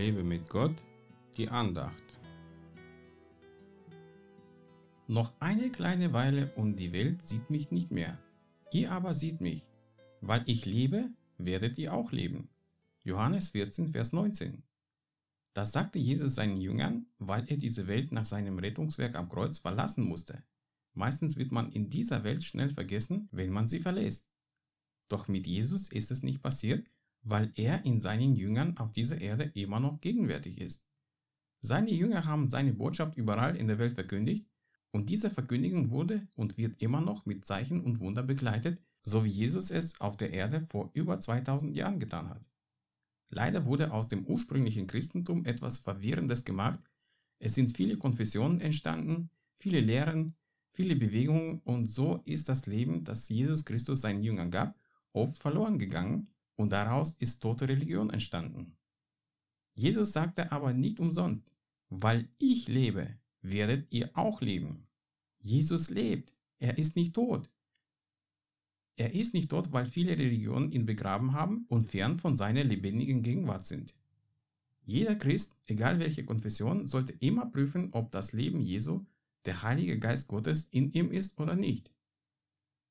[0.00, 0.74] Lebe mit Gott,
[1.36, 2.02] die Andacht.
[5.08, 8.18] Noch eine kleine Weile und die Welt sieht mich nicht mehr.
[8.72, 9.66] Ihr aber seht mich.
[10.22, 12.48] Weil ich lebe, werdet ihr auch leben.
[13.04, 14.62] Johannes 14, Vers 19.
[15.52, 20.04] Das sagte Jesus seinen Jüngern, weil er diese Welt nach seinem Rettungswerk am Kreuz verlassen
[20.04, 20.42] musste.
[20.94, 24.30] Meistens wird man in dieser Welt schnell vergessen, wenn man sie verlässt.
[25.08, 26.90] Doch mit Jesus ist es nicht passiert,
[27.22, 30.84] weil er in seinen Jüngern auf dieser Erde immer noch gegenwärtig ist.
[31.60, 34.46] Seine Jünger haben seine Botschaft überall in der Welt verkündigt
[34.92, 39.28] und diese Verkündigung wurde und wird immer noch mit Zeichen und Wunder begleitet, so wie
[39.28, 42.48] Jesus es auf der Erde vor über 2000 Jahren getan hat.
[43.28, 46.80] Leider wurde aus dem ursprünglichen Christentum etwas Verwirrendes gemacht.
[47.38, 50.34] Es sind viele Konfessionen entstanden, viele Lehren,
[50.72, 54.76] viele Bewegungen und so ist das Leben, das Jesus Christus seinen Jüngern gab,
[55.12, 56.28] oft verloren gegangen
[56.60, 58.76] und daraus ist tote Religion entstanden.
[59.74, 61.52] Jesus sagte aber nicht umsonst,
[61.88, 64.86] weil ich lebe, werdet ihr auch leben.
[65.38, 67.48] Jesus lebt, er ist nicht tot.
[68.96, 73.22] Er ist nicht tot, weil viele Religionen ihn begraben haben und fern von seiner lebendigen
[73.22, 73.94] Gegenwart sind.
[74.82, 79.06] Jeder Christ, egal welche Konfession, sollte immer prüfen, ob das Leben Jesu,
[79.46, 81.90] der Heilige Geist Gottes, in ihm ist oder nicht.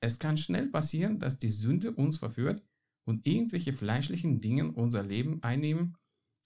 [0.00, 2.62] Es kann schnell passieren, dass die Sünde uns verführt
[3.04, 5.96] und irgendwelche fleischlichen Dinge unser Leben einnehmen,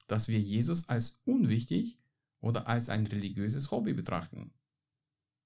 [0.07, 1.99] dass wir Jesus als unwichtig
[2.41, 4.53] oder als ein religiöses Hobby betrachten.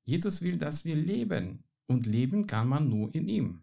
[0.05, 3.63] Jesus will, dass wir leben und leben kann man nur in ihm.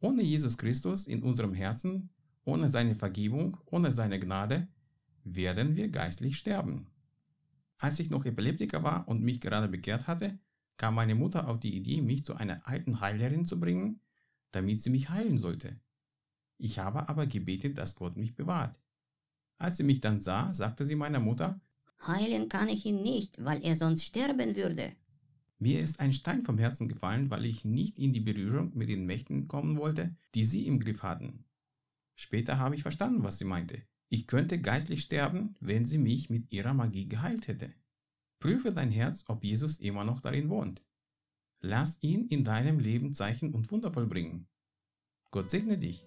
[0.00, 2.10] Ohne Jesus Christus in unserem Herzen,
[2.44, 4.68] ohne seine Vergebung, ohne seine Gnade,
[5.24, 6.86] werden wir geistlich sterben.
[7.78, 10.38] Als ich noch Epileptiker war und mich gerade bekehrt hatte,
[10.76, 14.00] kam meine Mutter auf die Idee, mich zu einer alten Heilerin zu bringen,
[14.52, 15.78] damit sie mich heilen sollte.
[16.58, 18.78] Ich habe aber gebetet, dass Gott mich bewahrt.
[19.58, 21.60] Als sie mich dann sah, sagte sie meiner Mutter,
[22.06, 24.92] Heilen kann ich ihn nicht, weil er sonst sterben würde.
[25.58, 29.06] Mir ist ein Stein vom Herzen gefallen, weil ich nicht in die Berührung mit den
[29.06, 31.44] Mächten kommen wollte, die sie im Griff hatten.
[32.14, 33.82] Später habe ich verstanden, was sie meinte.
[34.08, 37.74] Ich könnte geistlich sterben, wenn sie mich mit ihrer Magie geheilt hätte.
[38.38, 40.82] Prüfe dein Herz, ob Jesus immer noch darin wohnt.
[41.60, 44.46] Lass ihn in deinem Leben Zeichen und Wunder vollbringen.
[45.32, 46.06] Gott segne dich.